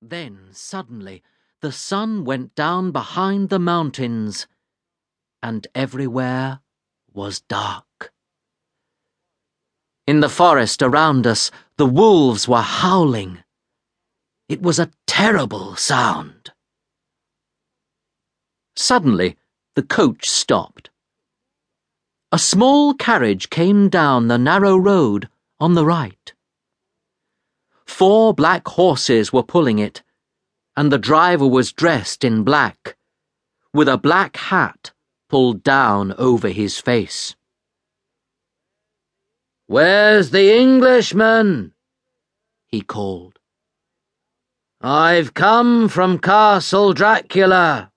[0.00, 1.22] Then, suddenly,
[1.60, 4.46] the sun went down behind the mountains,
[5.42, 6.60] and everywhere
[7.12, 8.12] was dark.
[10.06, 13.42] In the forest around us, the wolves were howling.
[14.48, 16.52] It was a terrible sound.
[18.76, 19.36] Suddenly,
[19.74, 20.90] the coach stopped.
[22.30, 25.28] A small carriage came down the narrow road
[25.58, 26.32] on the right.
[27.98, 30.04] Four black horses were pulling it,
[30.76, 32.96] and the driver was dressed in black,
[33.74, 34.92] with a black hat
[35.28, 37.34] pulled down over his face.
[39.66, 41.72] Where's the Englishman?
[42.68, 43.40] he called.
[44.80, 47.90] I've come from Castle Dracula.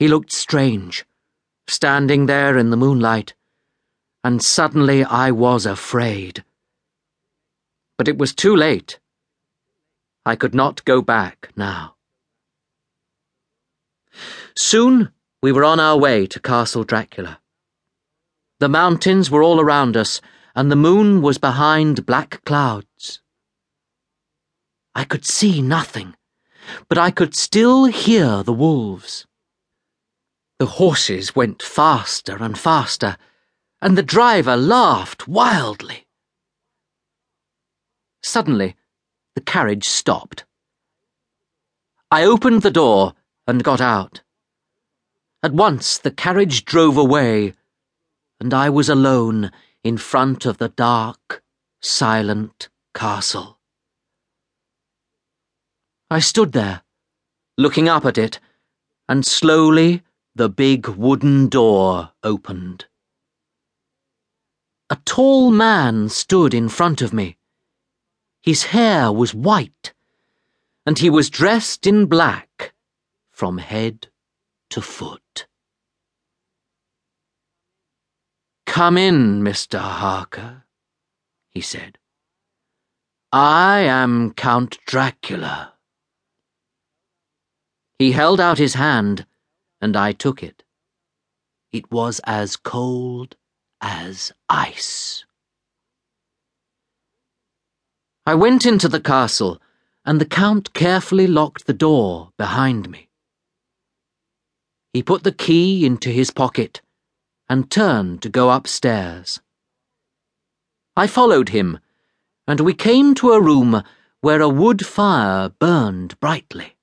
[0.00, 1.06] He looked strange,
[1.68, 3.34] standing there in the moonlight,
[4.24, 6.42] and suddenly I was afraid.
[7.98, 8.98] But it was too late.
[10.24, 11.96] I could not go back now.
[14.56, 17.40] Soon we were on our way to Castle Dracula.
[18.58, 20.20] The mountains were all around us,
[20.54, 23.20] and the moon was behind black clouds.
[24.94, 26.16] I could see nothing,
[26.88, 29.26] but I could still hear the wolves.
[30.58, 33.18] The horses went faster and faster,
[33.82, 36.05] and the driver laughed wildly.
[38.26, 38.74] Suddenly,
[39.36, 40.44] the carriage stopped.
[42.10, 43.14] I opened the door
[43.46, 44.22] and got out.
[45.44, 47.54] At once the carriage drove away,
[48.40, 49.52] and I was alone
[49.84, 51.44] in front of the dark,
[51.80, 53.60] silent castle.
[56.10, 56.82] I stood there,
[57.56, 58.40] looking up at it,
[59.08, 60.02] and slowly
[60.34, 62.86] the big wooden door opened.
[64.90, 67.36] A tall man stood in front of me.
[68.46, 69.92] His hair was white,
[70.86, 72.72] and he was dressed in black
[73.32, 74.06] from head
[74.70, 75.48] to foot.
[78.64, 79.80] Come in, Mr.
[79.80, 80.62] Harker,
[81.50, 81.98] he said.
[83.32, 85.72] I am Count Dracula.
[87.98, 89.26] He held out his hand,
[89.80, 90.62] and I took it.
[91.72, 93.34] It was as cold
[93.80, 95.25] as ice.
[98.28, 99.62] I went into the castle,
[100.04, 103.08] and the Count carefully locked the door behind me.
[104.92, 106.82] He put the key into his pocket
[107.48, 109.40] and turned to go upstairs.
[110.96, 111.78] I followed him,
[112.48, 113.84] and we came to a room
[114.22, 116.74] where a wood fire burned brightly.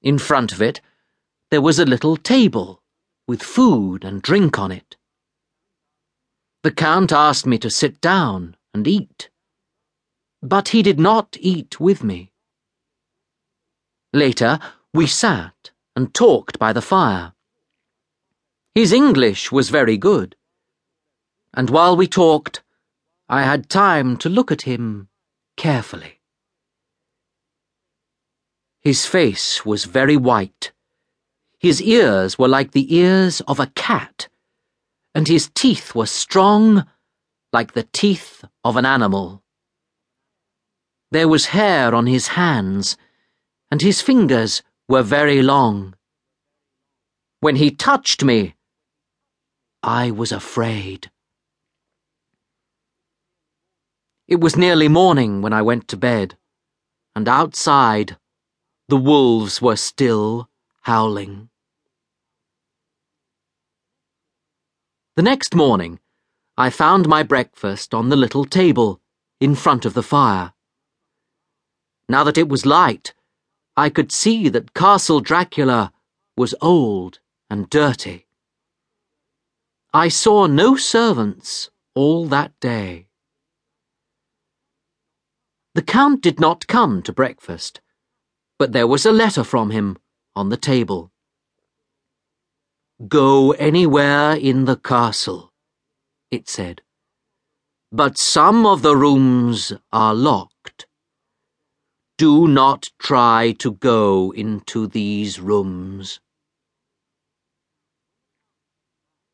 [0.00, 0.80] In front of it,
[1.50, 2.84] there was a little table
[3.26, 4.96] with food and drink on it.
[6.62, 9.28] The Count asked me to sit down and eat
[10.42, 12.32] but he did not eat with me.
[14.12, 14.58] Later,
[14.92, 17.32] we sat and talked by the fire.
[18.74, 20.34] His English was very good,
[21.54, 22.62] and while we talked,
[23.28, 25.08] I had time to look at him
[25.56, 26.20] carefully.
[28.80, 30.72] His face was very white.
[31.58, 34.28] His ears were like the ears of a cat,
[35.14, 36.86] and his teeth were strong
[37.52, 39.41] like the teeth of an animal.
[41.12, 42.96] There was hair on his hands,
[43.70, 45.94] and his fingers were very long.
[47.40, 48.54] When he touched me,
[49.82, 51.10] I was afraid.
[54.26, 56.38] It was nearly morning when I went to bed,
[57.14, 58.16] and outside,
[58.88, 60.48] the wolves were still
[60.84, 61.50] howling.
[65.16, 66.00] The next morning,
[66.56, 69.02] I found my breakfast on the little table
[69.42, 70.54] in front of the fire.
[72.08, 73.14] Now that it was light,
[73.76, 75.92] I could see that Castle Dracula
[76.36, 78.26] was old and dirty.
[79.94, 83.08] I saw no servants all that day.
[85.74, 87.80] The Count did not come to breakfast,
[88.58, 89.96] but there was a letter from him
[90.36, 91.10] on the table.
[93.08, 95.52] Go anywhere in the castle,
[96.30, 96.82] it said,
[97.90, 100.51] but some of the rooms are locked.
[102.22, 106.20] Do not try to go into these rooms.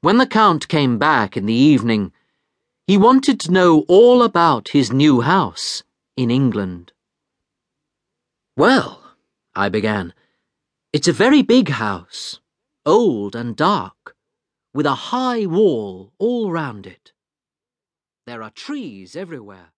[0.00, 2.10] When the Count came back in the evening,
[2.88, 5.84] he wanted to know all about his new house
[6.16, 6.92] in England.
[8.56, 9.00] Well,
[9.54, 10.12] I began,
[10.92, 12.40] it's a very big house,
[12.84, 14.16] old and dark,
[14.74, 17.12] with a high wall all round it.
[18.26, 19.72] There are trees everywhere.